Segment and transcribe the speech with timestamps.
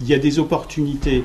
[0.00, 1.24] Il y a des opportunités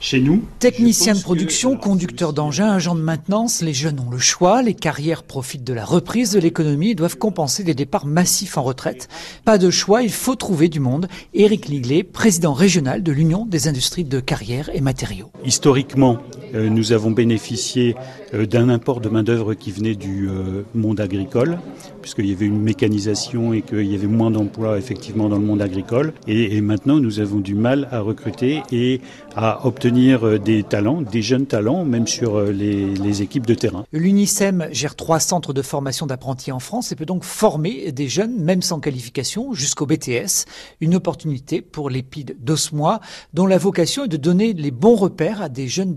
[0.00, 0.42] chez nous.
[0.58, 5.22] Technicien de production, conducteur d'engin, agent de maintenance, les jeunes ont le choix, les carrières
[5.22, 9.08] profitent de la reprise de l'économie et doivent compenser des départs massifs en retraite.
[9.44, 11.08] Pas de choix, il faut trouver du monde.
[11.34, 15.30] Éric Liglet, président régional de l'Union des industries de carrière et matériaux.
[15.44, 16.18] Historiquement,
[16.54, 17.94] nous avons bénéficié
[18.34, 21.58] euh, d'un import de main-d'œuvre qui venait du euh, monde agricole,
[22.02, 25.62] puisqu'il y avait une mécanisation et qu'il y avait moins d'emplois effectivement dans le monde
[25.62, 26.12] agricole.
[26.26, 29.00] Et, maintenant, nous avons du mal à recruter et
[29.34, 33.84] à obtenir des talents, des jeunes talents, même sur les, équipes de terrain.
[33.92, 38.36] L'UNICEM gère trois centres de formation d'apprentis en France et peut donc former des jeunes,
[38.38, 40.44] même sans qualification, jusqu'au BTS.
[40.80, 43.00] Une opportunité pour l'épide d'Osmois,
[43.32, 45.94] dont la vocation est de donner les bons repères à des jeunes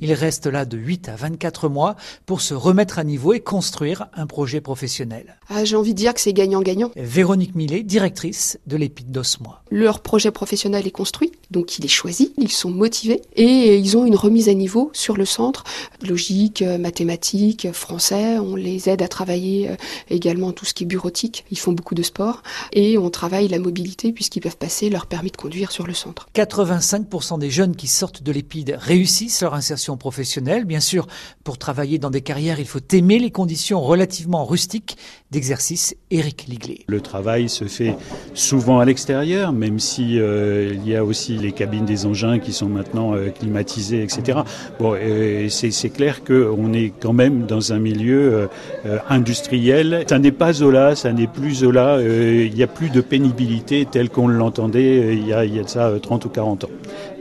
[0.00, 1.96] Il reste là de 8 à 24 mois
[2.26, 5.38] pour se remettre à niveau et construire un projet professionnel.
[5.48, 6.90] Ah, J'ai envie de dire que c'est gagnant-gagnant.
[6.96, 9.62] Véronique Millet, directrice de l'épide d'Osmois.
[9.70, 14.06] Leur projet professionnel est construit, donc il est choisi, ils sont motivés et ils ont
[14.06, 15.64] une remise à niveau sur le centre.
[16.06, 19.70] Logique, mathématiques, français, on les aide à travailler
[20.08, 21.44] également tout ce qui est bureautique.
[21.50, 22.42] Ils font beaucoup de sport
[22.72, 26.28] et on travaille la mobilité puisqu'ils peuvent passer leur permis de conduire sur le centre.
[26.34, 30.64] 85% des jeunes qui sortent de l'épide réussissent leur insertion professionnelle.
[30.64, 31.06] Bien sûr,
[31.44, 34.96] pour travailler dans des carrières, il faut aimer les conditions relativement rustiques
[35.30, 35.94] d'exercice.
[36.10, 36.80] Éric Liglet.
[36.86, 37.96] Le travail se fait
[38.34, 42.52] souvent à l'extérieur, même si euh, il y a aussi les cabines des engins qui
[42.52, 44.40] sont maintenant euh, climatisées, etc.
[44.78, 48.48] Bon, euh, c'est clair qu'on est quand même dans un milieu
[48.86, 50.04] euh, industriel.
[50.08, 51.96] Ça n'est pas Zola, ça n'est plus Zola.
[51.96, 55.54] euh, il n'y a plus de pénibilité telle qu'on l'entendait euh, il, y a, il
[55.54, 56.68] y a de ça euh, 30 ou 40 ans.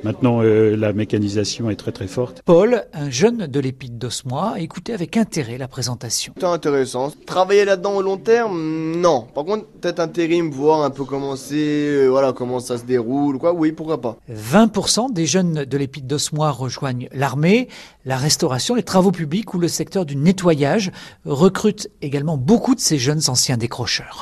[0.04, 2.42] Maintenant, euh, la mécanisation est très très forte.
[2.46, 6.34] Paul, un jeune de l'épide d'Osmois, a écouté avec intérêt la présentation.
[6.40, 7.12] C'est intéressant.
[7.26, 9.26] Travailler là-dedans au long terme, non.
[9.36, 13.38] Par contre, peut-être intérim, voir un peu comment c'est, euh, voilà, comment ça se déroule,
[13.40, 13.54] quoi.
[13.54, 14.09] Oui, pourquoi pas.
[14.32, 17.68] 20% des jeunes de l'épide d'Osmois rejoignent l'armée,
[18.06, 20.92] la restauration, les travaux publics ou le secteur du nettoyage
[21.26, 24.18] recrutent également beaucoup de ces jeunes anciens décrocheurs.